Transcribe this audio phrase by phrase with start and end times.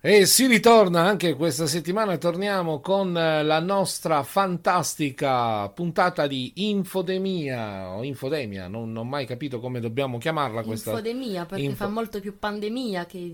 [0.00, 7.96] E si ritorna anche questa settimana, torniamo con eh, la nostra fantastica puntata di infodemia
[7.96, 10.90] o infodemia, non, non ho mai capito come dobbiamo chiamarla questa.
[10.90, 11.84] Infodemia perché Info...
[11.84, 13.32] fa molto più pandemia che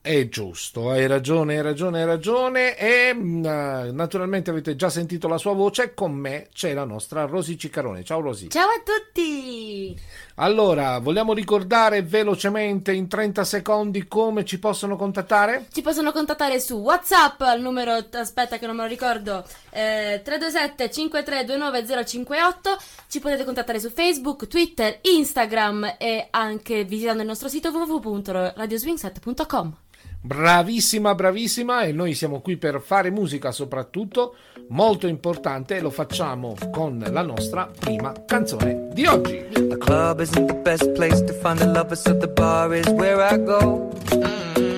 [0.00, 5.38] è giusto, hai ragione, hai ragione, hai ragione e uh, naturalmente avete già sentito la
[5.38, 8.04] sua voce, con me c'è la nostra Rosy Ciccarone.
[8.04, 8.46] Ciao Rosy.
[8.46, 9.98] Ciao a tutti!
[10.38, 15.64] Allora, vogliamo ricordare velocemente in 30 secondi come ci possono contattare?
[15.72, 20.90] Ci possono contattare su WhatsApp al numero, aspetta che non me lo ricordo, eh, 327
[20.90, 22.76] 5329 058.
[23.08, 29.76] Ci potete contattare su Facebook, Twitter, Instagram e anche visitando il nostro sito www.radioswingset.com.
[30.20, 34.34] Bravissima, bravissima e noi siamo qui per fare musica soprattutto,
[34.68, 39.44] molto importante e lo facciamo con la nostra prima canzone di oggi.
[39.52, 43.20] The club isn't the best place to find the lovers so the bar is where
[43.20, 43.90] I go.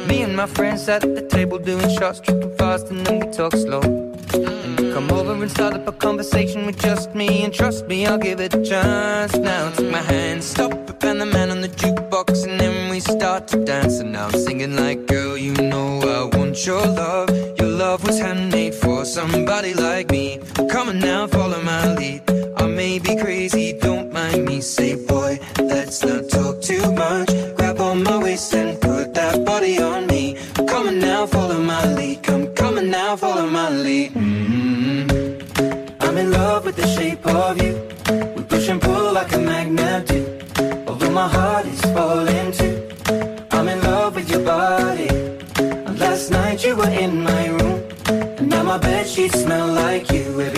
[0.06, 3.55] Me and my friends at the table doing shots, tripping fast and then we talk
[3.55, 3.80] slow.
[3.80, 8.07] And you come over and start up a conversation with just me and trust me,
[8.07, 9.37] I'll give it a chance.
[9.37, 13.49] Now take my hand, stop and the man on the jukebox and then we start
[13.49, 17.30] to dance and now I'm singing like girl you know I want your love.
[17.59, 20.40] Your love was handmade for somebody like me.
[20.71, 22.23] Come on now follow my lead.
[22.57, 24.60] I may be crazy don't mind me.
[24.60, 27.30] Say boy let's not talk too much.
[27.57, 30.37] Grab on my waist and put that body on me.
[30.71, 32.23] Come on now follow my lead.
[32.23, 34.12] Come come on now follow my lead.
[34.12, 36.02] Mm-hmm.
[36.02, 37.74] I'm in love with the shape of you.
[38.37, 40.21] We push and pull like a magnet do.
[40.87, 42.87] Although my heart is falling too
[46.92, 50.40] in my room, and now my bed sheets smell like you.
[50.40, 50.57] Every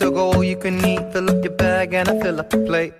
[0.00, 1.12] go all you can eat.
[1.12, 2.94] Fill up your bag and I fill up the plate.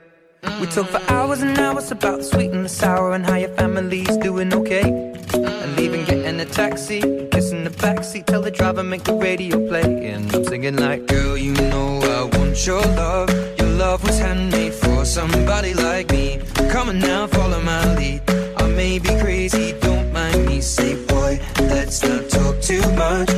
[0.60, 3.54] We talk for hours and hours about the sweet and the sour and how your
[3.56, 4.88] family's doing okay.
[5.32, 7.00] And even getting a taxi,
[7.31, 10.10] kissing the backseat, tell the driver make the radio play.
[10.10, 13.30] And I'm singing like, girl, you know I want your love.
[13.59, 16.41] Your love was handmade for somebody like me.
[16.70, 18.22] Come on now, follow my lead
[18.56, 20.60] I may be crazy, don't mind me.
[20.60, 23.38] Say, boy, let's not talk too much.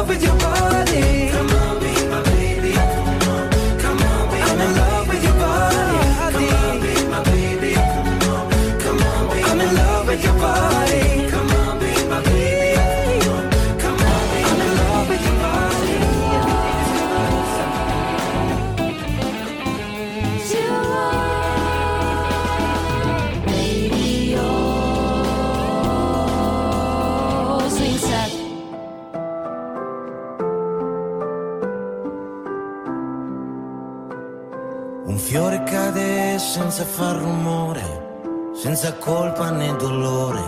[36.51, 40.43] senza far rumore, senza colpa né dolore,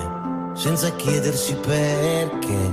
[0.54, 2.72] senza chiedersi perché.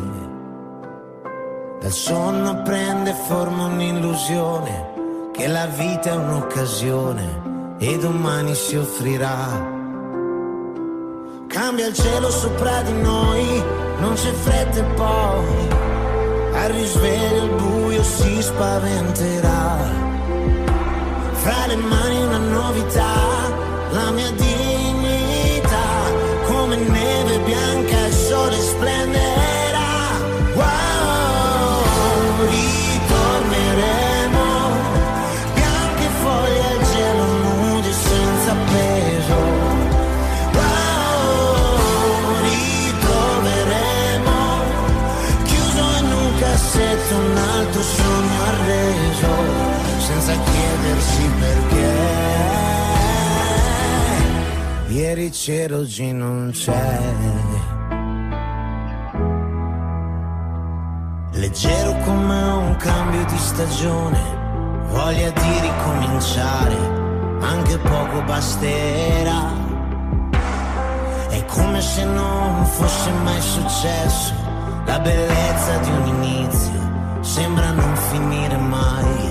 [1.80, 9.64] Dal sonno prende forma un'illusione, che la vita è un'occasione e domani si offrirà.
[11.46, 13.62] Cambia il cielo sopra di noi,
[14.00, 15.68] non c'è fretta e poi
[16.52, 19.89] al risveglio il buio si spaventerà.
[21.50, 23.10] Fra le mani una novità,
[23.90, 24.49] la mia dignità,
[55.42, 56.98] C'era, oggi non c'è.
[61.30, 64.18] Leggero come un cambio di stagione,
[64.88, 66.76] voglia di ricominciare,
[67.40, 69.50] anche poco basterà.
[71.30, 74.34] È come se non fosse mai successo,
[74.84, 79.30] la bellezza di un inizio sembra non finire mai.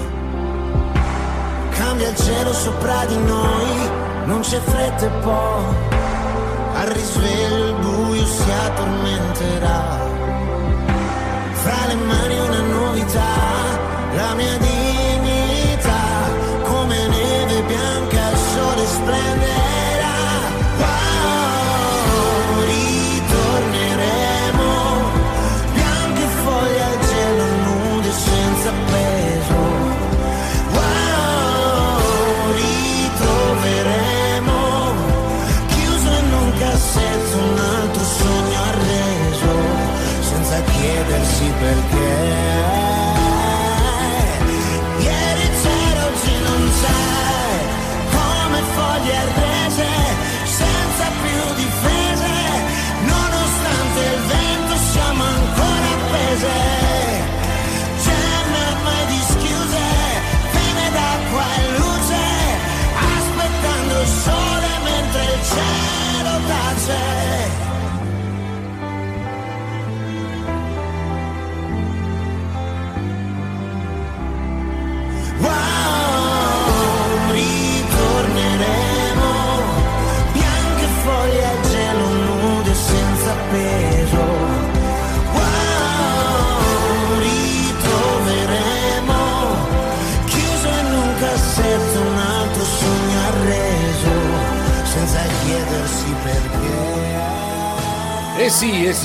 [1.70, 3.92] Cambia il cielo sopra di noi,
[4.26, 5.89] non c'è fretta e poi
[6.90, 9.98] al risveglio il buio si addormenterà.
[11.62, 13.32] Fra le mani una novità,
[14.16, 14.89] la mia dignità,
[41.40, 42.79] chiedersi perché.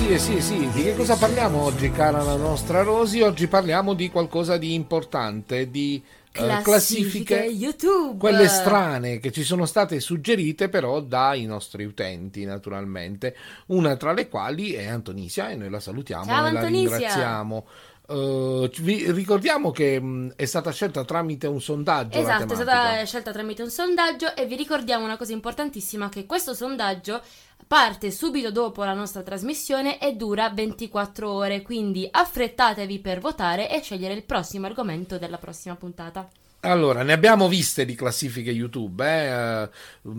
[0.07, 0.71] Sì, sì, sì.
[0.71, 3.21] Di che cosa parliamo oggi, cara la nostra Rosy?
[3.23, 8.19] Oggi parliamo di qualcosa di importante, di eh, classifiche, YouTube.
[8.19, 13.35] quelle strane che ci sono state suggerite però dai nostri utenti, naturalmente.
[13.67, 16.97] Una tra le quali è Antonisia e noi la salutiamo Ciao, e la Antonisia.
[16.97, 17.67] ringraziamo.
[18.07, 22.21] Eh, vi ricordiamo che mh, è stata scelta tramite un sondaggio.
[22.21, 26.27] la Esatto, è stata scelta tramite un sondaggio e vi ricordiamo una cosa importantissima che
[26.27, 27.23] questo sondaggio
[27.67, 33.81] parte subito dopo la nostra trasmissione e dura 24 ore, quindi affrettatevi per votare e
[33.81, 36.29] scegliere il prossimo argomento della prossima puntata.
[36.65, 39.05] Allora, ne abbiamo viste di classifiche YouTube.
[39.05, 39.69] eh, eh,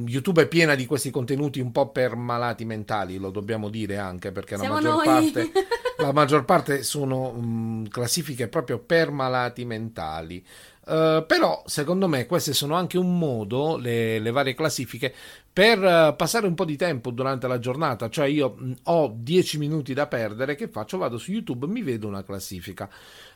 [0.06, 4.32] YouTube è piena di questi contenuti un po' per malati mentali, lo dobbiamo dire anche
[4.32, 5.52] perché la maggior, parte,
[5.98, 10.46] la maggior parte sono mm, classifiche proprio per malati mentali.
[10.88, 15.14] Eh, però, secondo me, queste sono anche un modo, le, le varie classifiche,
[15.56, 18.10] per eh, passare un po' di tempo durante la giornata.
[18.10, 20.98] Cioè, io mh, ho 10 minuti da perdere, che faccio?
[20.98, 22.90] Vado su YouTube, mi vedo una classifica.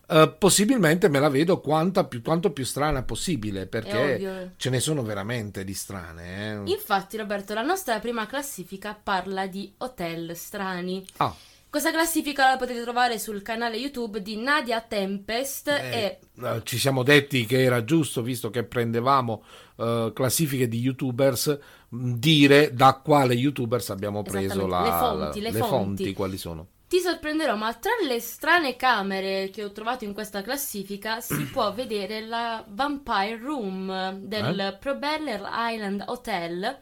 [0.05, 5.63] Eh, possibilmente me la vedo più- quanto più strana possibile, perché ce ne sono veramente
[5.63, 6.61] di strane.
[6.65, 6.69] eh.
[6.71, 11.05] Infatti, Roberto, la nostra prima classifica parla di hotel strani.
[11.17, 11.33] Ah,
[11.69, 16.79] Questa classifica la potete trovare sul canale YouTube di Nadia Tempest eh, e eh, ci
[16.79, 19.43] siamo detti che era giusto, visto che prendevamo
[19.77, 25.63] eh, classifiche di YouTubers, dire da quale YouTubers abbiamo preso la, le fonti, la- le
[25.63, 26.13] fonti.
[26.13, 26.67] quali sono.
[26.87, 31.71] Ti sorprenderò, ma tra le strane camere che ho trovato in questa classifica si può
[31.73, 34.77] vedere la Vampire Room del Eh?
[34.79, 36.77] Propeller Island Hotel,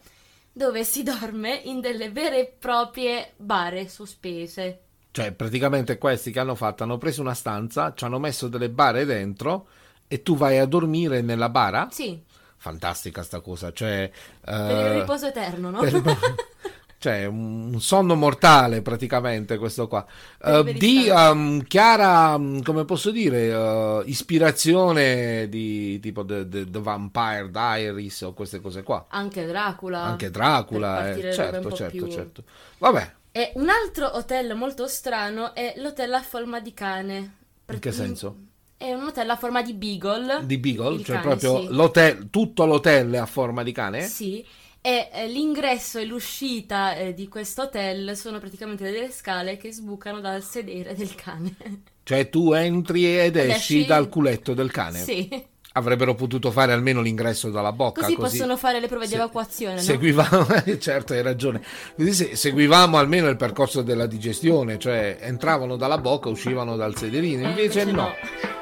[0.52, 4.80] dove si dorme in delle vere e proprie bare sospese.
[5.10, 9.04] Cioè, praticamente questi che hanno fatto hanno preso una stanza, ci hanno messo delle bare
[9.04, 9.68] dentro
[10.06, 11.88] e tu vai a dormire nella bara?
[11.90, 12.22] Sì,
[12.58, 14.10] Fantastica sta cosa, cioè...
[14.40, 15.78] per il eh, riposo eterno, no?
[15.78, 16.02] per,
[16.98, 20.04] cioè un, sonno mortale praticamente questo qua.
[20.42, 26.80] Eh, di ehm, chiara, mm, come posso dire, eh, ispirazione di tipo The, The- The
[26.80, 29.06] Vampire Diaries o queste cose qua.
[29.08, 30.02] Anche Dracula.
[30.02, 32.42] Anche Dracula, eh, certo, certo, più- certo.
[32.78, 37.34] Vabbè, E un altro hotel molto strano è l'hotel a forma di cane.
[37.70, 38.47] in che senso?
[38.78, 40.46] È un hotel a forma di beagle.
[40.46, 41.74] Di Beagle, Il cioè cane, proprio sì.
[41.74, 44.02] l'hotel, tutto l'hotel è a forma di cane?
[44.02, 44.44] Sì,
[44.80, 50.20] e eh, l'ingresso e l'uscita eh, di questo hotel sono praticamente delle scale che sbucano
[50.20, 51.56] dal sedere del cane.
[52.04, 55.02] Cioè tu entri ed Ed esci esci- dal culetto del cane.
[55.02, 55.28] Sì,
[55.72, 58.00] Avrebbero potuto fare almeno l'ingresso dalla bocca.
[58.00, 59.80] così, Così, possono fare le prove di se- evacuazione, no?
[59.80, 60.46] Seguivamo,
[60.80, 61.62] certo, hai ragione.
[61.94, 67.46] Così se- seguivamo almeno il percorso della digestione, cioè entravano dalla bocca, uscivano dal sederino.
[67.46, 68.02] Eh, Invece, invece no.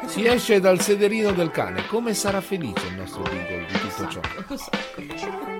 [0.02, 0.08] no.
[0.08, 1.86] si esce dal sederino del cane.
[1.86, 4.20] Come sarà felice il nostro Beagle di tutto ciò?
[4.96, 5.55] Un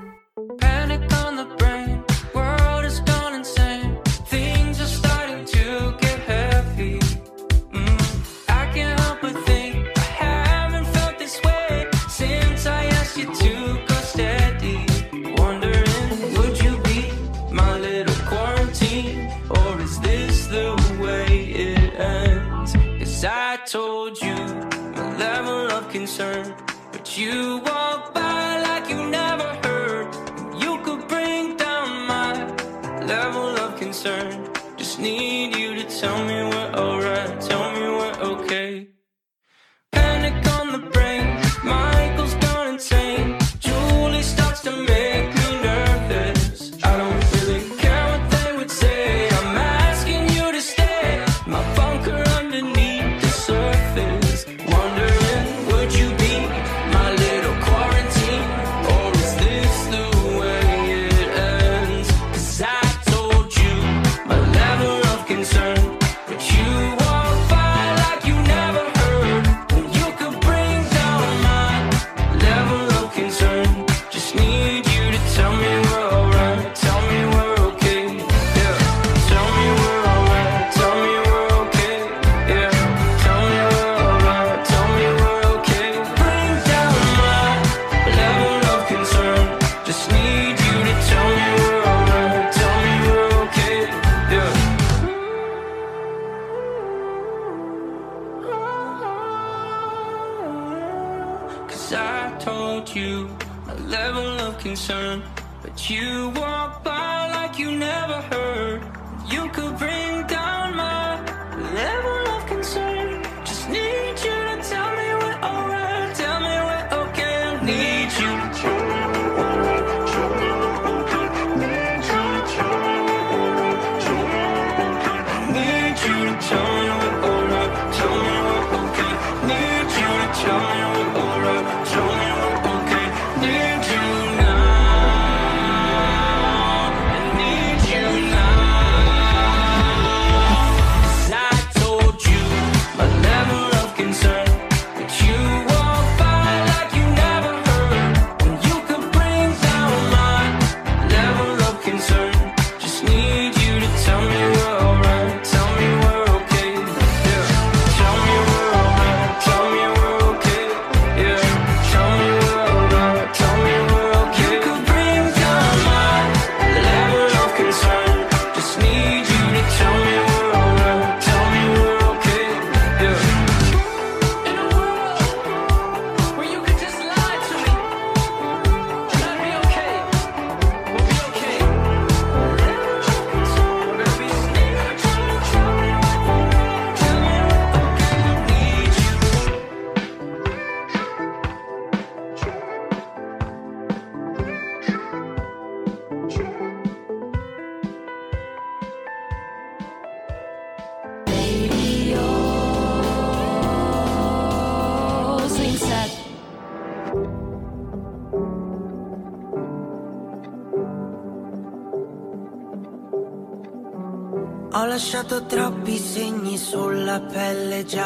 [27.27, 27.76] you walk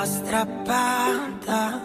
[0.06, 1.84] strappata.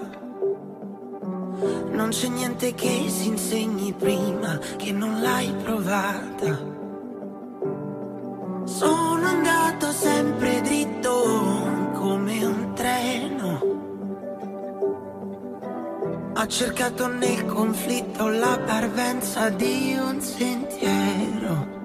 [1.91, 6.75] Non c'è niente che si insegni prima che non l'hai provata.
[8.65, 13.75] Sono andato sempre dritto come un treno.
[16.37, 21.76] Ho cercato nel conflitto la parvenza di un sentiero.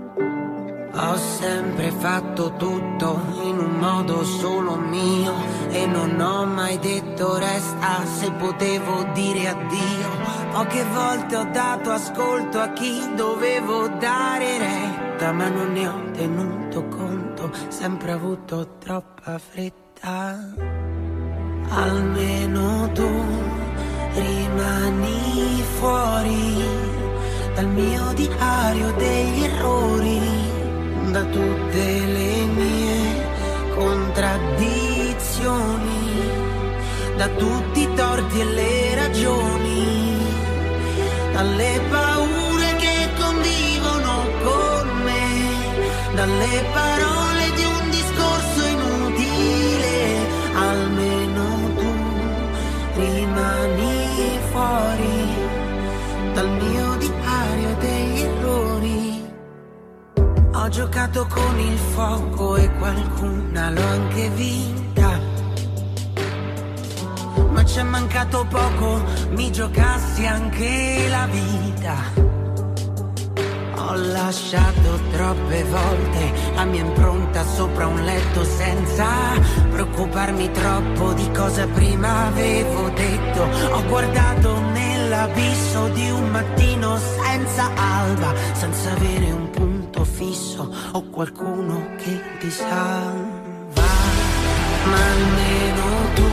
[1.03, 5.34] Ho sempre fatto tutto in un modo solo mio
[5.70, 10.10] e non ho mai detto resta se potevo dire addio.
[10.51, 16.88] Poche volte ho dato ascolto a chi dovevo dare retta, ma non ne ho tenuto
[16.88, 20.38] conto, sempre avuto troppa fretta.
[21.70, 23.10] Almeno tu
[24.13, 26.63] rimani fuori
[27.55, 30.40] dal mio diario degli errori,
[31.11, 31.83] da tutte
[32.15, 33.29] le mie
[33.75, 36.03] contraddizioni,
[37.17, 40.17] da tutti i torti e le ragioni,
[41.33, 47.30] dalle paure che convivono con me, dalle parole
[60.61, 65.19] Ho giocato con il fuoco e qualcuna l'ho anche vinta.
[67.49, 69.01] Ma c'è mancato poco,
[69.31, 71.95] mi giocassi anche la vita.
[73.75, 79.07] Ho lasciato troppe volte la mia impronta sopra un letto senza
[79.71, 83.41] preoccuparmi troppo di cosa prima avevo detto.
[83.71, 91.96] Ho guardato nell'abisso di un mattino senza alba, senza avere un punto fisso o qualcuno
[91.98, 93.89] che ti salva.
[94.86, 96.30] Ma almeno tu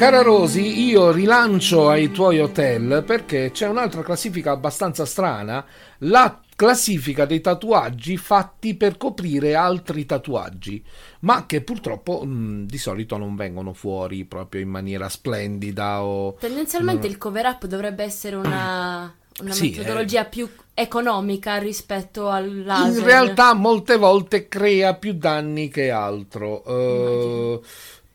[0.00, 5.62] cara Rosi, io rilancio ai tuoi hotel perché c'è un'altra classifica abbastanza strana,
[5.98, 10.82] la classifica dei tatuaggi fatti per coprire altri tatuaggi,
[11.20, 16.34] ma che purtroppo mh, di solito non vengono fuori proprio in maniera splendida o...
[16.40, 23.00] Tendenzialmente il cover up dovrebbe essere una, una Sì, metodologia più economica rispetto al laser.
[23.00, 26.64] In realtà molte volte crea più danni che altro.
[26.64, 27.60] Eh,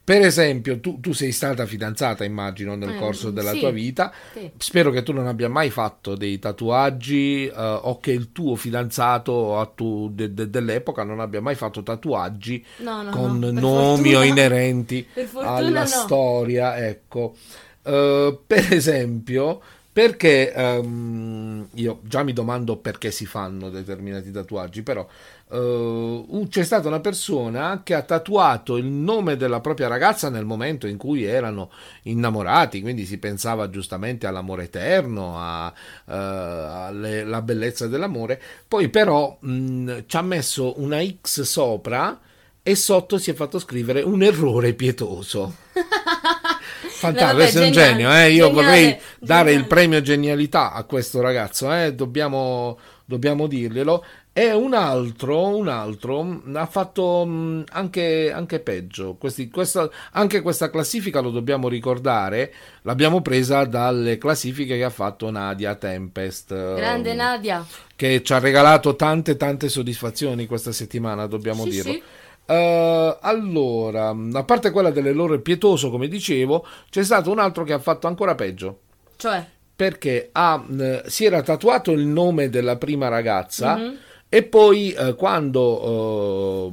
[0.05, 3.59] per esempio, tu, tu sei stata fidanzata, immagino, nel Eh, corso della sì.
[3.59, 4.13] tua vita.
[4.33, 4.51] Sì.
[4.57, 9.59] Spero che tu non abbia mai fatto dei tatuaggi eh, o che il tuo fidanzato
[9.59, 14.11] a tu- de- de- dell'epoca non abbia mai fatto tatuaggi No, no, con no, nomi
[14.11, 14.19] fortuna.
[14.19, 15.07] o inerenti
[15.41, 16.77] alla storia.
[16.77, 17.35] Ecco,
[17.87, 19.61] Eh, per esempio,
[19.95, 25.07] perché ehm, io già mi domando perché si fanno determinati tatuaggi, però
[25.47, 30.85] un- c'è stata una persona che ha tatuato il nome della propria ragazza nel momento
[30.85, 31.71] in cui erano
[32.03, 35.37] innamorati, quindi si pensava giustamente all'amore eterno,
[36.07, 42.19] eh, alla bellezza dell'amore, poi però mh, ci ha messo una X sopra
[42.61, 45.55] e sotto si è fatto scrivere un errore pietoso.
[47.05, 48.31] Fantastico, questo è un geniale, genio, eh?
[48.31, 49.67] io geniale, vorrei dare il geniale.
[49.67, 51.93] premio genialità a questo ragazzo, eh?
[51.93, 54.05] dobbiamo, dobbiamo dirglielo.
[54.37, 59.15] E un altro, un altro mh, ha fatto mh, anche, anche peggio.
[59.17, 65.31] Questi- questa- anche questa classifica lo dobbiamo ricordare, l'abbiamo presa dalle classifiche che ha fatto
[65.31, 66.49] Nadia Tempest.
[66.75, 67.65] Grande ehm, Nadia.
[67.95, 71.91] che ci ha regalato tante tante soddisfazioni questa settimana, dobbiamo Sì, dirlo.
[71.93, 72.03] sì.
[72.45, 77.79] Eh, allora, a parte quella dell'errore pietoso, come dicevo, c'è stato un altro che ha
[77.79, 78.79] fatto ancora peggio.
[79.17, 83.95] Cioè, Perché ha, eh, si era tatuato il nome della prima ragazza Mhm.
[84.29, 86.71] e poi eh, quando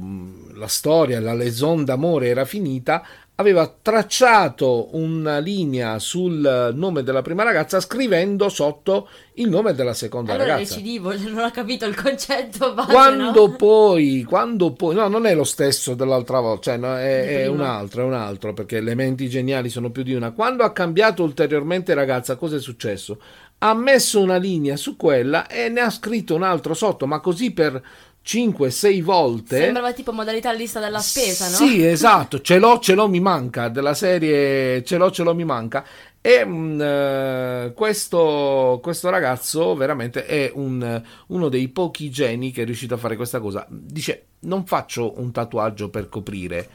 [0.55, 3.03] la storia, la leçon d'amore era finita,
[3.35, 10.33] aveva tracciato una linea sul nome della prima ragazza scrivendo sotto il nome della seconda
[10.33, 10.75] allora ragazza.
[10.75, 13.55] recidivo, non ho capito il concetto base, Quando no?
[13.55, 17.61] poi, quando poi, no, non è lo stesso dell'altra volta, cioè no, è, è un
[17.61, 20.31] altro, è un altro, perché elementi geniali sono più di una.
[20.31, 23.19] Quando ha cambiato ulteriormente ragazza, cosa è successo?
[23.65, 27.51] ha messo una linea su quella e ne ha scritto un altro sotto, ma così
[27.51, 27.81] per
[28.25, 29.59] 5-6 volte.
[29.63, 31.55] Sembrava tipo modalità lista della spesa, no?
[31.55, 35.43] Sì, esatto, ce l'ho, ce l'ho, mi manca, della serie ce l'ho, ce l'ho, mi
[35.45, 35.83] manca.
[36.21, 42.65] E mm, eh, questo, questo ragazzo veramente è un- uno dei pochi geni che è
[42.65, 43.65] riuscito a fare questa cosa.
[43.69, 46.69] Dice, non faccio un tatuaggio per coprire.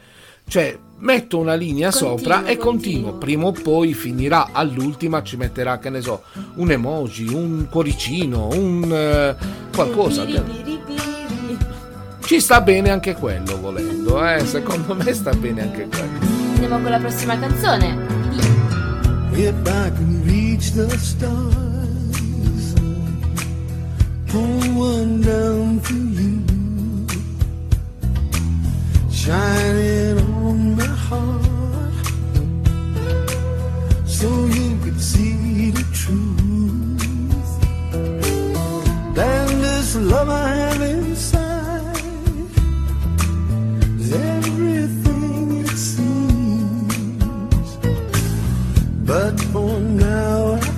[0.46, 3.12] Cioè, metto una linea Continuo, sopra e continuo.
[3.12, 3.18] continuo.
[3.18, 4.50] Prima o poi finirà.
[4.52, 6.22] All'ultima ci metterà, che ne so,
[6.56, 9.36] un emoji, un cuoricino, un eh,
[9.74, 10.24] qualcosa.
[10.24, 11.07] Biribiribiri.
[12.28, 14.44] Ci sta bene anche quello, volendo, eh?
[14.44, 16.18] Secondo me sta bene anche quello.
[16.52, 17.96] Andiamo con la prossima canzone.
[19.32, 22.74] If I could reach the stars,
[24.26, 27.06] pull one down for you,
[29.08, 31.94] shining on my heart,
[34.04, 37.00] so you could see the truth.
[39.14, 41.57] Then this love I have inside
[44.12, 47.76] everything it seems.
[49.04, 50.77] But for now I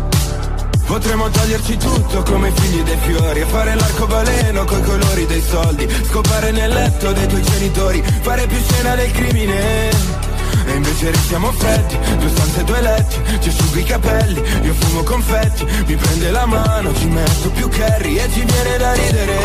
[0.91, 5.87] Potremmo toglierci tutto come figli dei fiori E fare l'arcobaleno coi colori dei soldi.
[6.09, 9.89] Scopare nel letto dei tuoi genitori Fare più scena del crimine.
[10.65, 15.65] E invece restiamo freddi Due stanze, due letti Ci asciugo i capelli Io fumo confetti
[15.85, 19.37] Mi prende la mano Ci metto più curry E ci viene da ridere.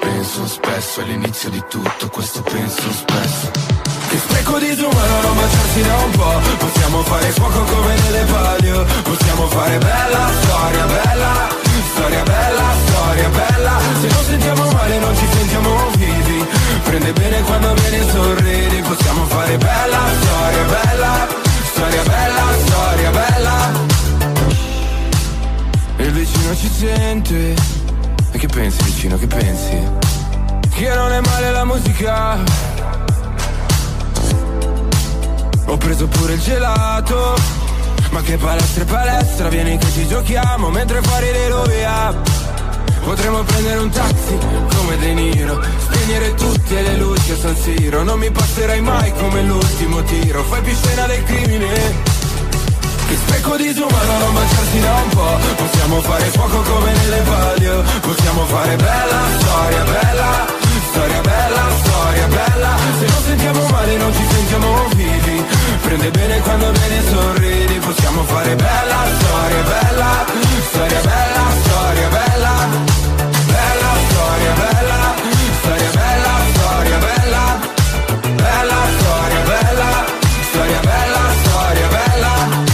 [0.00, 6.10] Penso spesso all'inizio di tutto Questo penso spesso che spreco disumano non baciarsi da un
[6.12, 8.84] po' Possiamo fare fuoco come nelle palio.
[9.02, 11.48] Possiamo fare bella storia, bella
[11.92, 13.78] Storia bella, storia bella.
[14.00, 16.46] Se non sentiamo male non ci sentiamo vivi.
[16.84, 18.80] Prende bene quando viene sorridi.
[18.82, 21.26] Possiamo fare bella storia, bella
[21.72, 23.56] Storia bella, storia bella.
[25.98, 27.54] Il vicino ci sente.
[28.30, 29.76] E che pensi vicino, che pensi?
[30.70, 32.77] Che non è male la musica
[35.68, 37.36] ho preso pure il gelato.
[38.10, 42.14] Ma che palestra e palestra Vieni che ci giochiamo Mentre fuori le via
[43.04, 44.38] Potremmo prendere un taxi
[44.74, 48.02] come De Niro Spegnere tutte le luci a San Siro.
[48.02, 52.16] Non mi passerai mai come l'ultimo tiro Fai più scena del crimine.
[53.08, 58.44] Che spreco disumano non baciarsi da un po' Possiamo fare fuoco come nelle palio Possiamo
[58.46, 60.57] fare bella storia, bella
[60.90, 62.76] Storia bella, storia bella.
[62.98, 65.44] Se non sentiamo male non ci sentiamo vivi.
[65.82, 67.74] Prende bene quando viene e sorridi.
[67.78, 70.24] Possiamo fare bella storia, bella.
[70.70, 72.54] Storia bella, storia bella.
[73.46, 75.14] Bella storia, bella.
[75.60, 77.44] Storia bella, storia bella.
[78.34, 80.04] Bella storia, bella.
[80.50, 82.66] Storia bella, storia bella.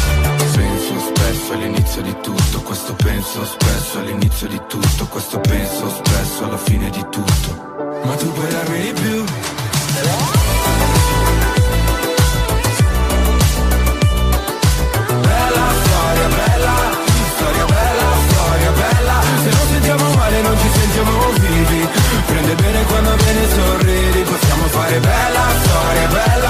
[0.55, 6.59] Penso spesso all'inizio di tutto Questo penso spesso all'inizio di tutto Questo penso spesso alla
[6.59, 7.74] fine di tutto
[8.05, 9.25] Ma tu puoi darmi di più?
[15.23, 16.77] Bella storia, bella
[17.37, 19.21] Storia bella, storia bella.
[19.43, 21.89] Se non sentiamo male non ci sentiamo vivi.
[22.27, 24.21] Prende bene quando viene e sorridi.
[24.23, 26.44] Possiamo fare bella storia, bella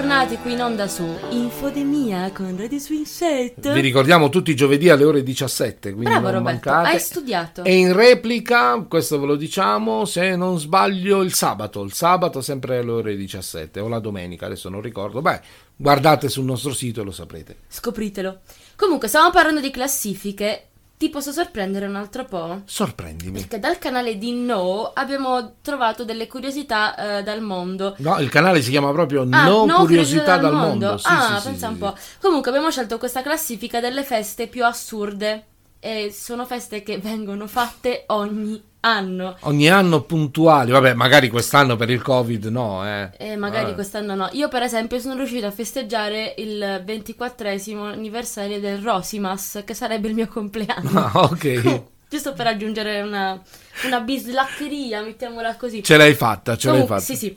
[0.00, 3.70] Siamo tornati qui in onda su Infodemia con Radio Swing Set.
[3.70, 6.94] Vi ricordiamo tutti i giovedì alle ore 17, quindi Bravo non Roberto, mancate.
[6.94, 7.64] hai studiato.
[7.64, 11.82] E in replica, questo ve lo diciamo, se non sbaglio, il sabato.
[11.82, 15.20] Il sabato sempre alle ore 17 o la domenica, adesso non ricordo.
[15.20, 15.38] Beh,
[15.76, 17.58] guardate sul nostro sito e lo saprete.
[17.68, 18.40] Scopritelo.
[18.76, 20.69] Comunque, stiamo parlando di classifiche.
[21.00, 22.60] Ti posso sorprendere un altro po'?
[22.66, 23.38] Sorprendimi.
[23.38, 27.94] Perché dal canale di No abbiamo trovato delle curiosità eh, dal mondo.
[28.00, 30.98] No, il canale si chiama proprio Ah, No, no Curiosità dal mondo.
[30.98, 31.96] Sì, ah, sì, pensa sì, un po'.
[32.20, 35.46] Comunque abbiamo scelto questa classifica delle feste più assurde.
[35.80, 39.36] E sono feste che vengono fatte ogni anno.
[39.40, 43.10] Ogni anno puntuali, vabbè, magari quest'anno per il Covid no, eh.
[43.16, 43.74] E magari Eh.
[43.74, 44.28] quest'anno no.
[44.32, 50.14] Io, per esempio, sono riuscita a festeggiare il 24esimo anniversario del Rosimas, che sarebbe il
[50.14, 50.90] mio compleanno.
[50.98, 51.82] Ah, ok.
[52.10, 53.40] Giusto per aggiungere una,
[53.86, 55.82] una bislaccheria, mettiamola così.
[55.82, 57.14] Ce l'hai fatta, ce l'hai Comunque, fatta.
[57.14, 57.36] Sì, sì.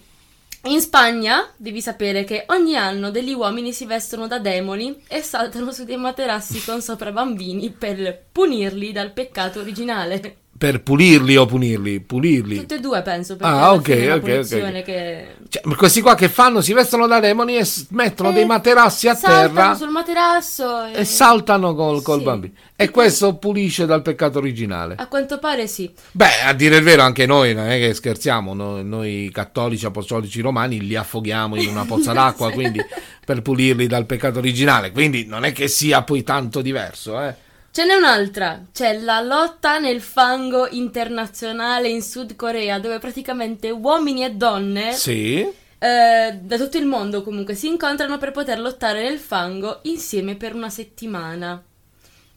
[0.66, 5.74] In Spagna devi sapere che ogni anno degli uomini si vestono da demoni e saltano
[5.74, 10.43] su dei materassi con sopra bambini per punirli dal peccato originale.
[10.64, 12.00] Per pulirli o punirli?
[12.00, 12.56] Pulirli.
[12.56, 14.86] Tutte e due penso, Ah, ok, ok, ok, punizione ok.
[14.86, 16.62] che Cioè, questi qua che fanno?
[16.62, 21.02] Si vestono da demoni e mettono Eh, dei materassi a saltano terra sul materasso e,
[21.02, 22.24] e saltano col, col Sì.
[22.24, 22.54] bambino.
[22.78, 24.96] E questo pulisce dal peccato originale.
[24.98, 25.92] A quanto pare sì.
[26.12, 30.40] Beh, a dire il vero, anche noi non è che scherziamo, noi, noi cattolici apostolici
[30.40, 32.80] romani li affoghiamo in una pozza d'acqua, quindi
[33.26, 34.92] per pulirli dal peccato originale.
[34.92, 37.43] Quindi non è che sia poi tanto diverso, eh.
[37.76, 44.24] Ce n'è un'altra, c'è la lotta nel fango internazionale in Sud Corea, dove praticamente uomini
[44.24, 45.40] e donne Sì.
[45.40, 50.54] eh, da tutto il mondo comunque si incontrano per poter lottare nel fango insieme per
[50.54, 51.64] una settimana.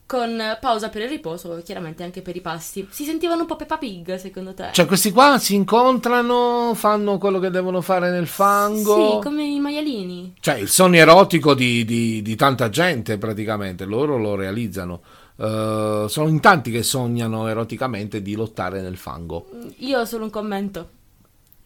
[0.07, 2.87] Con pausa per il riposo, chiaramente anche per i pasti.
[2.91, 4.69] Si sentivano un po' Peppa Pig, secondo te?
[4.73, 9.17] Cioè, questi qua si incontrano, fanno quello che devono fare nel fango.
[9.19, 10.33] Sì, come i maialini.
[10.41, 15.01] Cioè, il sogno erotico di, di- di tanta gente, praticamente, loro lo realizzano.
[15.39, 19.49] Eh, sono in tanti che sognano eroticamente di lottare nel fango.
[19.79, 20.89] Io ho solo un commento.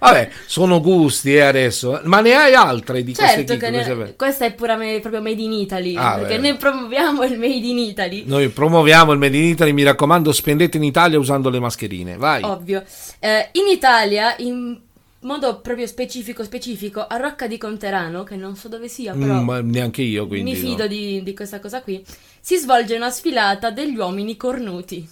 [0.00, 2.00] Vabbè, sono gusti eh, adesso.
[2.04, 3.64] Ma ne hai altre di queste Certo chicche?
[3.66, 6.48] che ne- Queste questa è puramente proprio made in Italy, Ah, perché beh.
[6.48, 8.24] noi promuoviamo il made in Italy.
[8.26, 12.16] Noi promuoviamo il Made in Italy, mi raccomando, spendete in Italia usando le mascherine.
[12.16, 12.42] Vai.
[12.42, 12.82] Ovvio.
[13.20, 14.76] Eh, in Italia, in
[15.20, 19.44] modo proprio specifico, specifico, a Rocca di Conterano, che non so dove sia, però Mm,
[19.44, 20.50] ma neanche io, quindi.
[20.52, 20.88] mi fido no.
[20.88, 22.04] di, di questa cosa qui,
[22.40, 25.08] si svolge una sfilata degli uomini cornuti.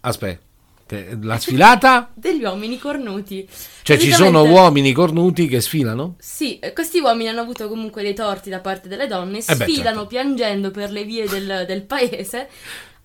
[0.00, 0.40] Aspetta,
[1.22, 2.10] la sfilata?
[2.14, 3.48] Degli uomini cornuti.
[3.82, 6.16] Cioè ci sono uomini cornuti che sfilano?
[6.18, 9.64] Sì, eh, questi uomini hanno avuto comunque dei torti da parte delle donne, Eh beh,
[9.64, 10.06] sfilano certo.
[10.06, 12.48] piangendo per le vie del, del paese.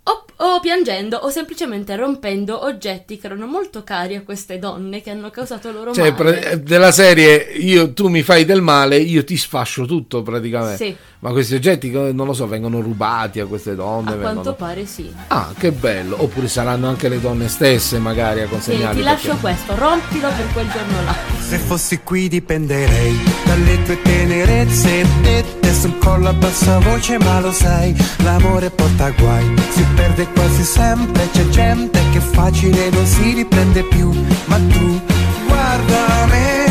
[0.09, 5.09] O, o piangendo o semplicemente rompendo oggetti che erano molto cari a queste donne che
[5.09, 6.39] hanno causato loro Cioè, male.
[6.39, 10.85] pre- della serie, io, tu mi fai del male, io ti sfascio tutto praticamente.
[10.85, 10.95] Sì.
[11.19, 14.09] Ma questi oggetti, non lo so, vengono rubati a queste donne.
[14.11, 15.11] a vengono- quanto pare sì.
[15.29, 16.21] Ah, che bello.
[16.21, 18.97] Oppure saranno anche le donne stesse magari a Sì, consegnarli.
[18.99, 21.15] ti lascio perché- questo, rompilo per quel giorno là.
[21.39, 27.51] Se fossi qui dipenderei dalle tue tenerezze dette sul collo a bassa voce ma lo
[27.51, 33.83] sai l'amore porta guai si perde quasi sempre c'è gente che facile non si riprende
[33.83, 34.11] più
[34.45, 35.01] ma tu
[35.47, 36.65] guarda me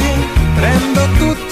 [0.56, 1.45] prendo tutta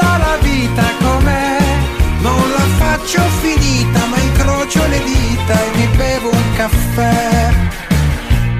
[6.68, 7.52] caffè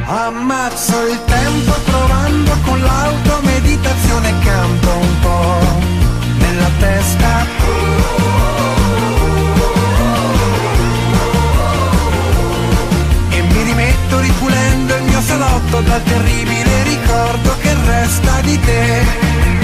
[0.07, 5.59] Ammazzo il tempo provando con l'auto meditazione canto un po'
[6.37, 7.47] nella testa.
[13.31, 19.64] E mi rimetto ripulendo il mio salotto dal terribile ricordo che resta di te.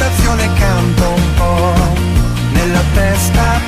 [0.00, 1.74] meditazione canto un po'
[2.52, 3.60] nella testa.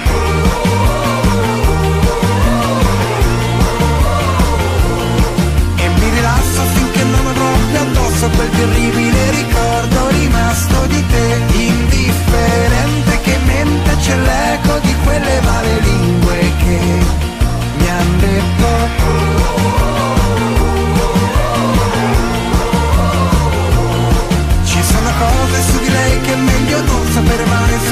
[5.77, 11.41] E mi rilasso finché non avrò più addosso quel terribile ricordo rimasto di te.
[11.53, 15.41] Indifferente che mente c'è l'eco di quelle
[15.81, 15.92] lingue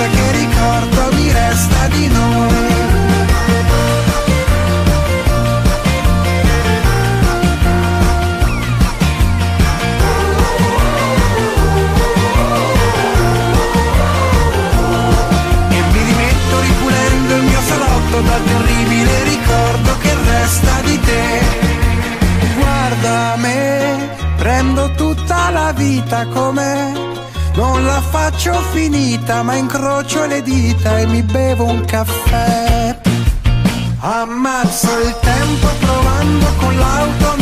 [0.01, 2.59] sapere mai Sa che ricordo mi resta di noi
[15.69, 21.69] E mi rimetto ripulendo il mio salotto Dal terribile ricordo che resta di te
[22.57, 27.30] Guarda me, prendo tutta la vita com'è.
[27.55, 32.99] Non la faccio finita, ma incrocio le dita e mi bevo un caffè.
[33.99, 37.35] Ammazzo il tempo provando con l'auto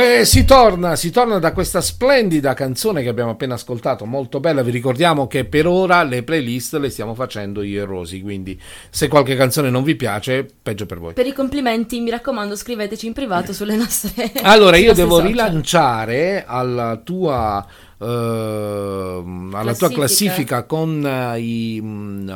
[0.00, 4.04] when you're E si torna, si torna da questa splendida canzone che abbiamo appena ascoltato,
[4.04, 4.62] molto bella.
[4.62, 9.08] Vi ricordiamo che per ora le playlist le stiamo facendo io e Rosy, quindi se
[9.08, 11.12] qualche canzone non vi piace, peggio per voi.
[11.14, 14.32] Per i complimenti, mi raccomando, scriveteci in privato sulle nostre.
[14.42, 15.28] Allora, io devo social.
[15.28, 17.64] rilanciare alla tua,
[17.98, 19.94] ehm, alla tua Classifica.
[19.94, 21.80] classifica con eh, i.
[21.82, 22.28] mm,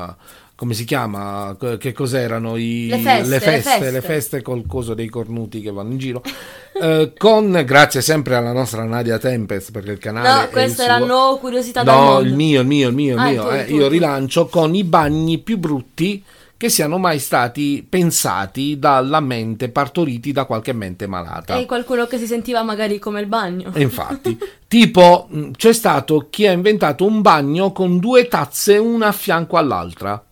[0.56, 1.56] come si chiama?
[1.78, 2.56] Che cos'erano?
[2.56, 3.90] I- Le feste, le le feste, feste.
[3.90, 6.22] le feste col coso dei cornuti che vanno in giro.
[6.80, 10.28] Eh, con, grazie sempre alla nostra Nadia Tempest, perché il canale.
[10.32, 12.20] No, il queste erano curiosità No, mondo.
[12.28, 13.48] il mio, il mio, il mio, il Ah, mio.
[13.50, 13.88] il eh, tuo, io tuo.
[13.90, 16.22] rilancio con i bagni più brutti
[16.56, 21.56] che siano mai stati pensati dalla mente, partoriti da qualche mente malata.
[21.58, 23.70] E qualcuno che si sentiva magari come il bagno.
[23.74, 24.38] E infatti,
[24.68, 29.56] tipo, mh, c'è stato chi ha inventato un bagno con due tazze una a fianco
[29.56, 30.22] all'altra.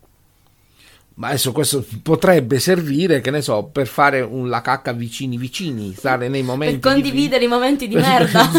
[1.14, 5.94] Ma adesso questo potrebbe servire, che ne so, per fare un, la cacca vicini vicini,
[5.94, 8.50] stare nei momenti Per condividere i momenti di merda.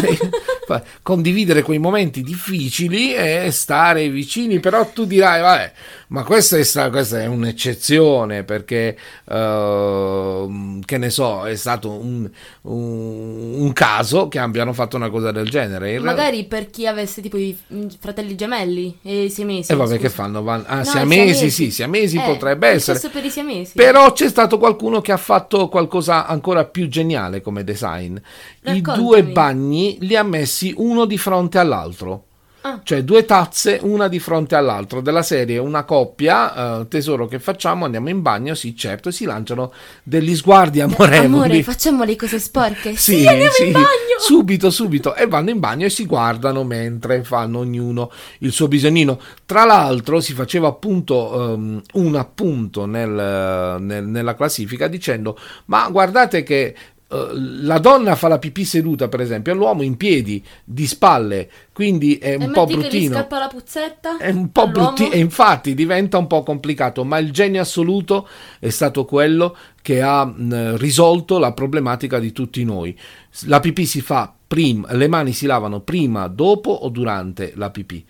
[1.02, 5.72] Condividere quei momenti difficili e stare vicini, però tu dirai, vabbè,
[6.08, 8.96] ma questa è, sta- questa è un'eccezione perché,
[9.28, 12.30] ehm, che ne so, è stato un,
[12.62, 15.94] un- un caso che abbiano fatto una cosa del genere.
[15.94, 17.56] In Magari per chi avesse tipo i
[18.00, 19.72] fratelli gemelli e i siamesi.
[19.72, 20.00] E vabbè, scusa.
[20.00, 20.42] che fanno?
[20.42, 22.98] Van- Ah, No, i siamesi, sì, siamesi Eh, potrebbe è essere.
[23.10, 23.82] per i.
[23.82, 28.16] Però c'è stato qualcuno che ha fatto qualcosa ancora più geniale come design.
[28.16, 28.20] I
[28.62, 29.02] Raccontami.
[29.02, 32.24] due bagni li ha messi uno di fronte all'altro.
[32.66, 32.80] Ah.
[32.82, 37.84] Cioè due tazze una di fronte all'altro della serie una coppia eh, tesoro che facciamo
[37.84, 39.70] andiamo in bagno sì certo e si lanciano
[40.02, 42.96] degli sguardi amorevoli Amore, facciamo le cose sporche.
[42.96, 43.86] Sì, sì, andiamo sì, in bagno.
[44.18, 45.14] subito, subito.
[45.14, 49.20] E vanno in bagno e si guardano mentre fanno ognuno il suo bisognino.
[49.44, 56.42] Tra l'altro, si faceva appunto ehm, un appunto nel- nel- nella classifica dicendo: Ma guardate
[56.42, 56.74] che.
[57.08, 61.50] Eh, La donna fa la pipì seduta, per esempio, e l'uomo in piedi, di spalle,
[61.72, 63.14] quindi è e un po' che gli bruttino.
[63.14, 64.16] scappa la puzzetta.
[64.18, 68.28] È un po' bruttino e infatti diventa un po' complicato, ma il genio assoluto
[68.58, 72.98] è stato quello che ha mh, risolto la problematica di tutti noi.
[73.46, 78.04] La pipì si fa prima, le mani si lavano prima, dopo o durante la pipì.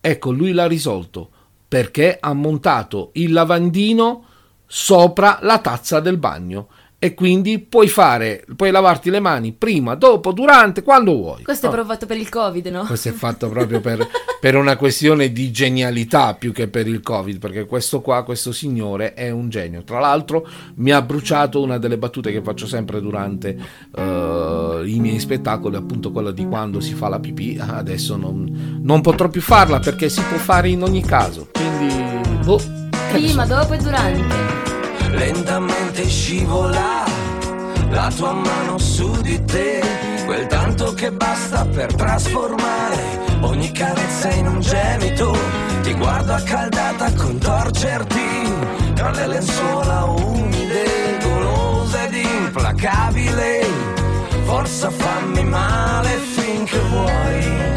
[0.00, 1.30] Ecco, lui l'ha risolto
[1.68, 4.24] perché ha montato il lavandino
[4.66, 6.68] sopra la tazza del bagno
[7.02, 11.42] e quindi puoi fare, puoi lavarti le mani prima, dopo, durante, quando vuoi.
[11.42, 12.84] Questo è Oh, provato per il Covid, no?
[12.84, 14.06] questo è fatto proprio per,
[14.38, 19.14] per una questione di genialità più che per il Covid, perché questo qua, questo signore
[19.14, 19.82] è un genio.
[19.82, 23.56] Tra l'altro mi ha bruciato una delle battute che faccio sempre durante
[23.96, 27.58] eh, i miei spettacoli, appunto quella di quando si fa la pipì.
[27.58, 31.48] Adesso non, non potrò più farla perché si può fare in ogni caso.
[31.50, 32.60] Quindi, boh,
[33.10, 33.54] Prima, so.
[33.54, 34.79] dopo e durante.
[35.12, 37.04] Lentamente scivola
[37.90, 39.82] la tua mano su di te,
[40.24, 45.36] quel tanto che basta per trasformare ogni carezza in un gemito.
[45.82, 48.54] Ti guardo accaldata contorcerti
[48.94, 53.66] tra le lenzuola umide, golosa ed implacabile.
[54.44, 57.69] Forza fammi male finché vuoi.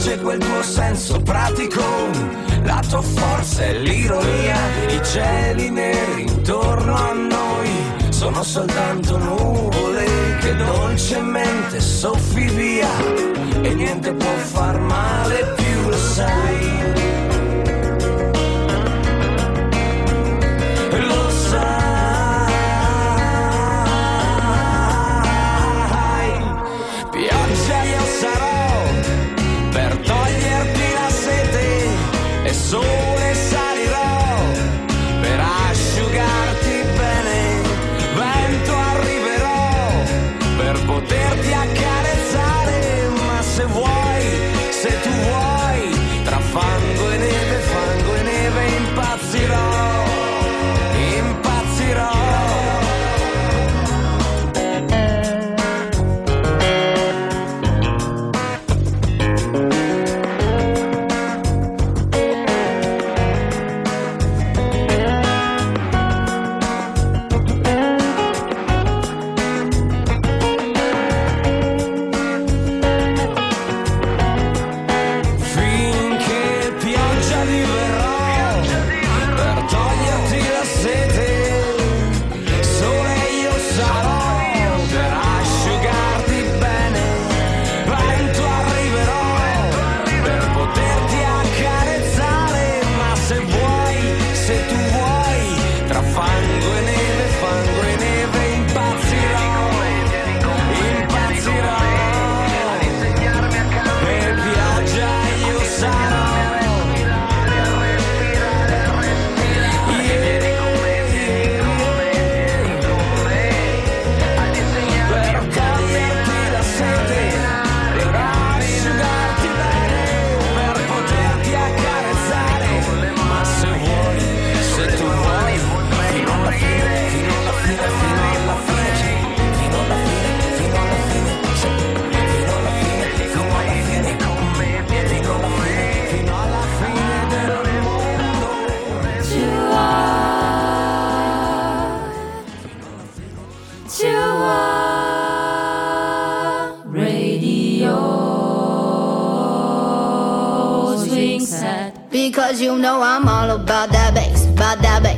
[0.00, 1.82] Piace quel tuo senso pratico,
[2.62, 4.56] la tua forza e l'ironia.
[4.88, 7.68] I cieli neri intorno a noi
[8.08, 12.88] sono soltanto nuvole che dolcemente soffi via
[13.60, 17.09] e niente può far male più, lo sai.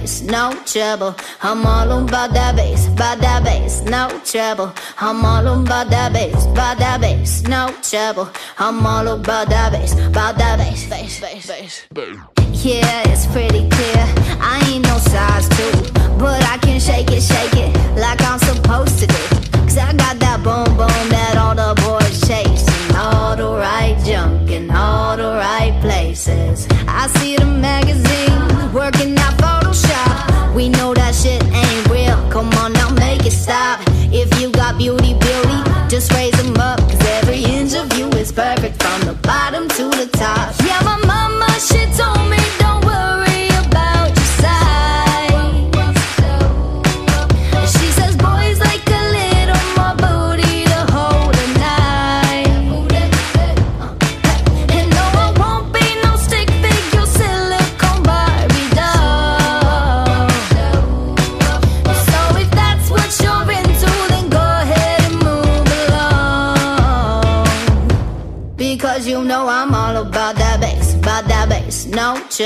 [0.02, 1.14] Bass, no trouble.
[1.42, 4.72] I'm all about that bass, about that bass, no trouble.
[4.98, 8.28] I'm all about that bass, about that bass, no trouble.
[8.58, 12.20] I'm all about that bass, about that bass, bass, bass, bass.
[12.64, 14.04] Yeah, it's pretty clear.
[14.40, 15.81] I ain't no size two,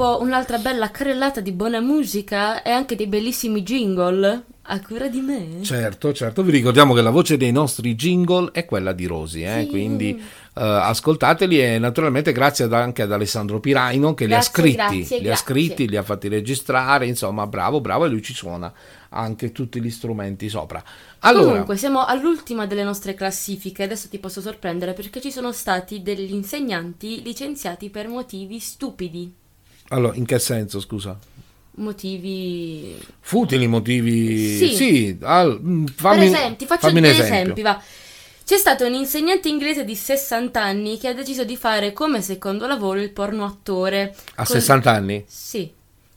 [0.00, 5.20] dopo un'altra bella carrellata di buona musica e anche dei bellissimi jingle a cura di
[5.20, 5.62] me.
[5.62, 9.62] Certo, certo, vi ricordiamo che la voce dei nostri jingle è quella di Rosy, eh,
[9.62, 9.66] Sì.
[9.68, 14.52] quindi eh, ascoltateli e naturalmente grazie ad- anche ad Alessandro Piraino che li ha Grazie,
[14.62, 15.44] scritti, grazie, li ha grazie.
[15.44, 18.72] scritti, li ha fatti registrare, insomma bravo, bravo e lui ci suona
[19.10, 20.82] anche tutti gli strumenti sopra.
[21.20, 23.82] Allora, Comunque, siamo all'ultima delle nostre classifiche.
[23.82, 29.34] Adesso ti posso sorprendere perché ci sono stati degli insegnanti licenziati per motivi stupidi.
[29.90, 31.18] Allora, in che senso, scusa?
[31.72, 32.96] Motivi.
[33.20, 34.74] Futili motivi...
[34.74, 35.16] Sì.
[35.22, 37.24] al- mm, fammi, per esempio, ti faccio degli esempio.
[37.24, 37.82] esempi, va.
[38.44, 42.66] C'è stato un insegnante inglese di 60 anni che ha deciso di fare come secondo
[42.66, 44.14] lavoro il porno attore.
[44.34, 45.24] A Con- 60 anni?
[45.28, 45.70] Sì,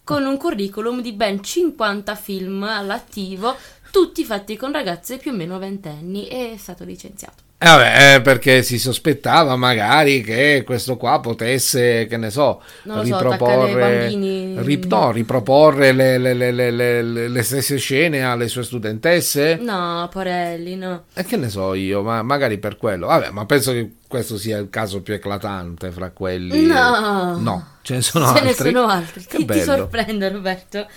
[0.04, 3.56] con un curriculum di ben 50 film all'attivo,
[3.92, 7.44] tutti fatti con ragazze più o meno ventenni e è stato licenziato.
[7.64, 13.02] Eh, vabbè, eh, perché si sospettava magari che questo qua potesse, che ne so, so,
[13.02, 14.10] riproporre,
[14.58, 19.56] rip- no, riproporre le, le- le- le- le- le stesse scene alle sue studentesse.
[19.62, 21.04] No, Porelli, no.
[21.14, 23.08] E che ne so io, ma magari per quello.
[23.08, 26.66] Vabbè, ma penso che questo sia il caso più eclatante fra quelli.
[26.66, 27.38] No.
[27.40, 28.72] No, ce ne sono Ce altri.
[28.72, 29.22] ne sono altri.
[29.22, 29.64] Che Ti, ti bello.
[29.64, 30.88] sorprendo, Roberto.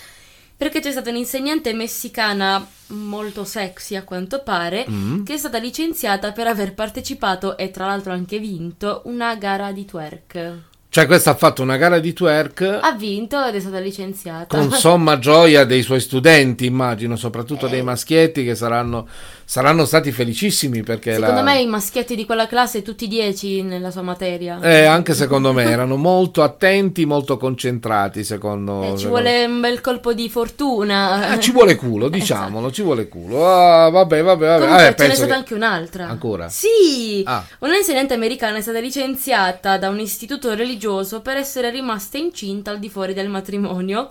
[0.57, 5.22] Perché c'è stata un'insegnante messicana molto sexy a quanto pare, Mm.
[5.24, 9.84] che è stata licenziata per aver partecipato e tra l'altro anche vinto una gara di
[9.84, 10.52] twerk.
[10.88, 14.57] Cioè, questa ha fatto una gara di twerk Ha vinto ed è stata licenziata.
[14.57, 17.70] con somma gioia dei suoi studenti, immagino, soprattutto Eh.
[17.70, 19.07] dei maschietti che saranno,
[19.49, 21.42] saranno stati felicissimi perché Secondo la...
[21.42, 24.59] me i maschietti di quella classe tutti 10 nella sua materia.
[24.61, 28.24] Eh, anche secondo me erano molto attenti, molto concentrati.
[28.24, 31.34] Secondo Eh, ci secondo- vuole un bel colpo di fortuna.
[31.34, 33.47] Eh, ci vuole culo, diciamolo, ci vuole culo.
[33.49, 34.61] Ah, vabbè, vabbè, vabbè.
[34.61, 36.09] Comunque Eh, ce n'è stata che- anche un'altra.
[36.09, 36.49] Ancora?
[36.49, 37.22] Sì!
[37.24, 37.44] Ah.
[37.61, 42.80] Una insegnante americana è stata licenziata da un istituto religioso per essere rimasta incinta al
[42.80, 44.11] di fuori del matrimonio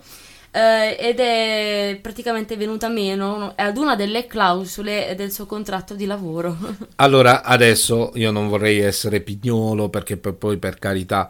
[0.56, 6.56] eh, ed è praticamente venuta meno ad una delle clausole del suo contratto di lavoro.
[6.96, 11.30] Allora, adesso io non vorrei essere pignolo perché per- poi per carità,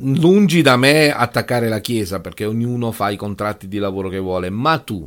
[0.00, 4.48] lungi da me attaccare la Chiesa perché ognuno fa i contratti di lavoro che vuole,
[4.48, 5.06] ma tu,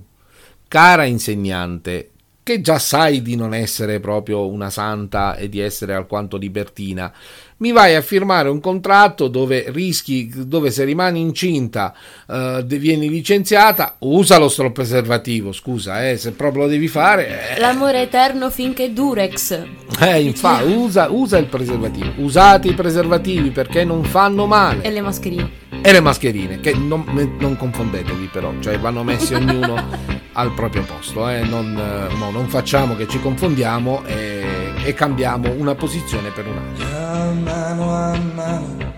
[0.68, 2.12] cara insegnante,
[2.44, 7.12] che già sai di non essere proprio una santa e di essere alquanto libertina,
[7.60, 11.94] mi vai a firmare un contratto dove rischi, dove se rimani incinta
[12.28, 17.56] eh, vieni licenziata, usa lo stro preservativo, scusa, eh, se proprio lo devi fare...
[17.56, 19.62] eh, L'amore eterno finché Durex.
[20.00, 22.12] eh, infatti, usa, usa il preservativo.
[22.18, 24.82] Usate i preservativi perché non fanno male.
[24.84, 25.50] E le mascherine.
[25.82, 27.06] E le mascherine, che non,
[27.40, 31.28] non confondetevi però, cioè vanno messi ognuno al proprio posto.
[31.30, 36.48] eh, Non, eh, no, non facciamo che ci confondiamo e, e cambiamo una posizione per
[36.48, 36.86] un'altra.
[37.12, 38.94] A mano a mano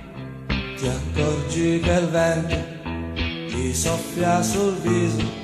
[0.78, 2.80] ti accorgi che il vento
[3.50, 5.40] ti soffia sul viso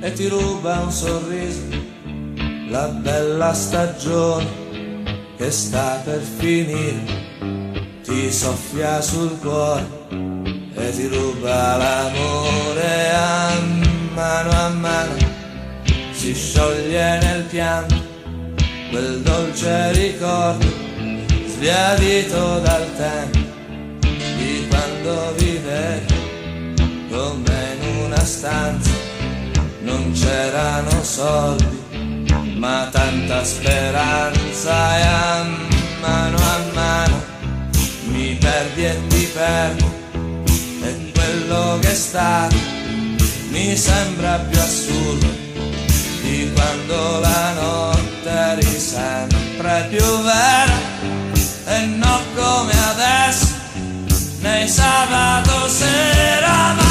[0.00, 1.62] e ti ruba un sorriso,
[2.68, 4.64] la bella stagione
[5.36, 7.04] che sta per finire,
[8.02, 9.86] ti soffia sul cuore
[10.74, 13.85] e ti ruba l'amore a
[14.16, 15.14] mano a mano,
[16.12, 17.94] si scioglie nel pianto
[18.88, 20.66] quel dolce ricordo
[21.46, 23.38] sbiadito dal tempo
[24.38, 26.14] di quando vivevi
[27.10, 28.90] come in una stanza.
[29.80, 31.84] Non c'erano soldi
[32.56, 35.46] ma tanta speranza e a
[36.00, 37.22] mano a mano
[38.04, 39.92] mi perdi e ti perdo
[40.82, 42.75] e quello che è stato
[43.56, 45.26] mi sembra più assurdo
[46.20, 50.78] di quando la notte eri sempre più vera
[51.64, 53.46] e non come adesso
[54.40, 56.85] nei sabato sera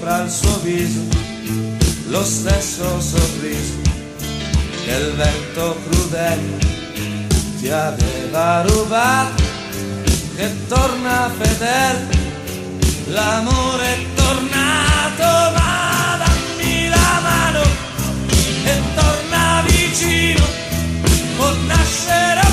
[0.00, 1.00] sopra il suo viso
[2.08, 3.80] lo stesso sorriso
[4.84, 6.58] che il vento crudele
[7.58, 9.42] ti aveva rubato
[10.36, 12.08] che torna fedele
[13.08, 17.62] l'amore è tornato ma dammi la mano
[18.64, 20.46] e torna vicino
[21.36, 22.49] può nascere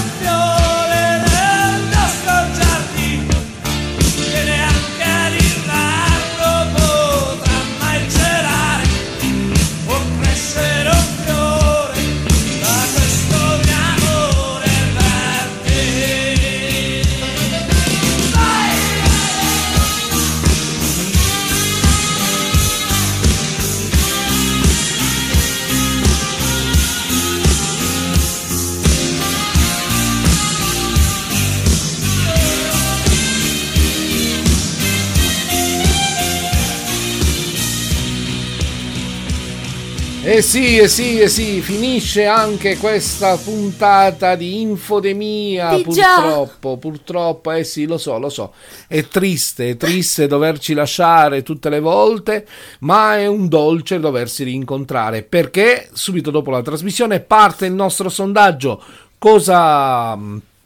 [40.30, 46.16] Eh sì, eh sì, eh sì, finisce anche questa puntata di infodemia, Di già.
[46.16, 48.52] purtroppo, purtroppo, eh sì, lo so, lo so,
[48.90, 52.46] è triste, è triste doverci lasciare tutte le volte,
[52.80, 58.84] ma è un dolce doversi rincontrare, perché subito dopo la trasmissione parte il nostro sondaggio,
[59.18, 60.20] cosa...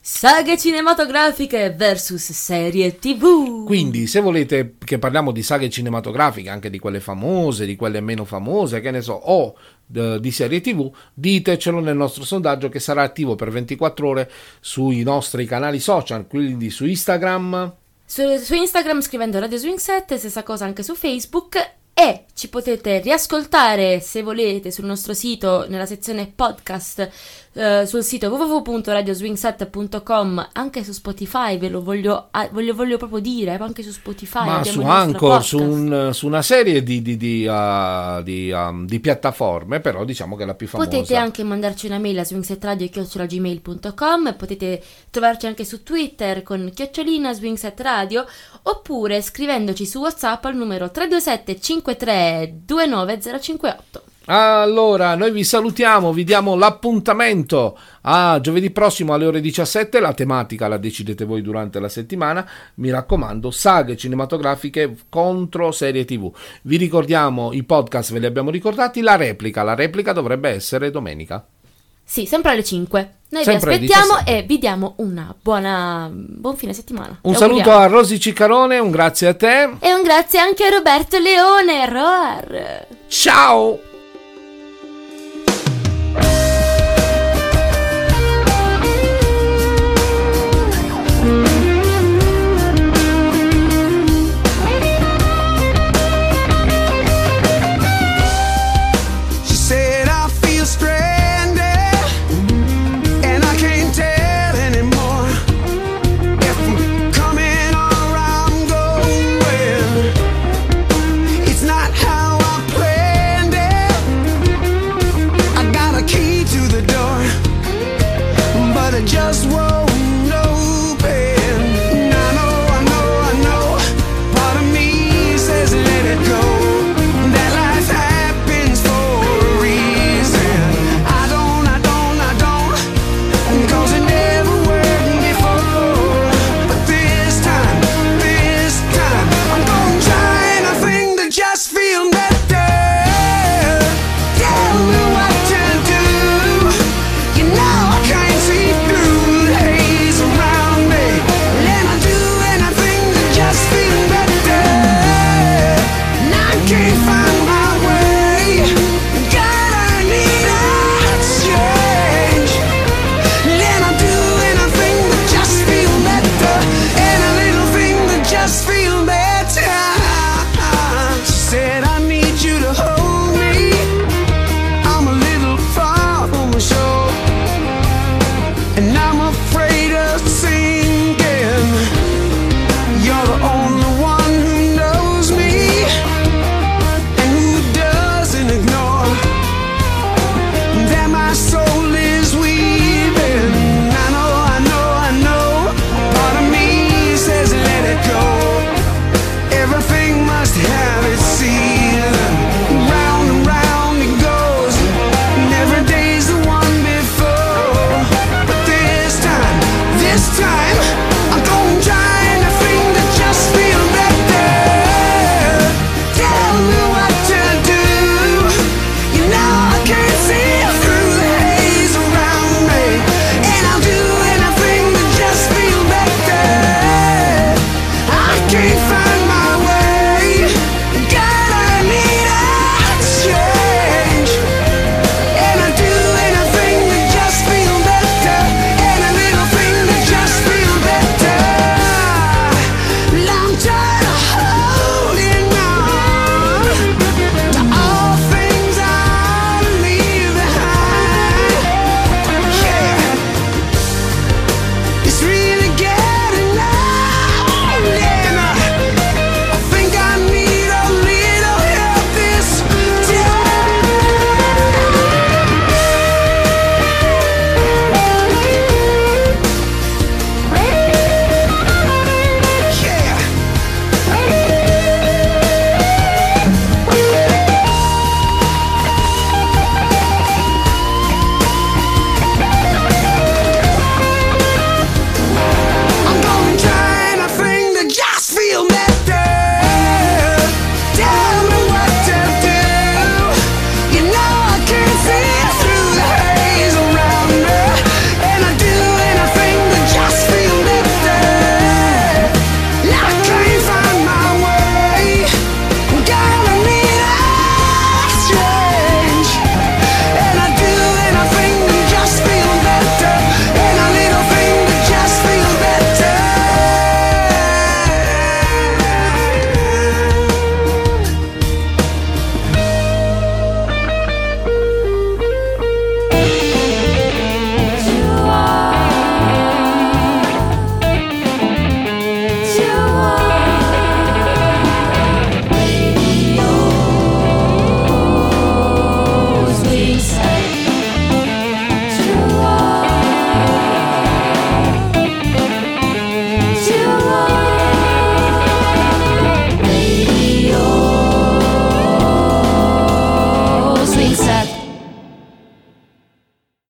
[0.03, 3.65] Saghe cinematografiche versus serie tv.
[3.65, 8.25] Quindi, se volete che parliamo di saghe cinematografiche, anche di quelle famose, di quelle meno
[8.25, 9.55] famose, che ne so, o
[9.93, 15.03] eh, di serie TV, ditecelo nel nostro sondaggio che sarà attivo per 24 ore sui
[15.03, 17.71] nostri canali social, quindi su Instagram.
[18.03, 21.79] Su, su Instagram scrivendo Radio Swing 7, stessa cosa anche su Facebook.
[22.01, 27.11] E ci potete riascoltare se volete sul nostro sito nella sezione podcast
[27.53, 33.57] eh, sul sito www.radioswing7.com anche su Spotify ve lo voglio, ah, voglio, voglio proprio dire
[33.59, 38.23] anche su Spotify ma su Anchor, su, un- su una serie di, di- di, uh,
[38.23, 40.89] di, um, piattaforme, però diciamo che è la più famosa.
[40.89, 48.25] Potete anche mandarci una mail a swingsetradio.gmail.com Potete trovarci anche su Twitter con chiocciolina swingsetradio
[48.63, 51.59] oppure scrivendoci su WhatsApp al numero 327
[51.95, 54.03] 53 29058.
[54.25, 60.67] Allora, noi vi salutiamo, vi diamo l'appuntamento a giovedì prossimo alle ore 17, la tematica
[60.67, 66.31] la decidete voi durante la settimana, mi raccomando, saghe cinematografiche contro serie tv.
[66.61, 71.45] Vi ricordiamo i podcast, ve li abbiamo ricordati, la replica, la replica dovrebbe essere domenica.
[72.11, 73.13] Sì, sempre alle 5.
[73.29, 74.37] Noi Sempre vi aspettiamo 17.
[74.37, 77.17] e vi diamo una buona buon fine settimana.
[77.21, 81.17] Un saluto a Rosy Ciccarone, un grazie a te, e un grazie anche a Roberto
[81.17, 81.89] Leone.
[81.89, 82.87] Roar.
[83.07, 83.90] ciao!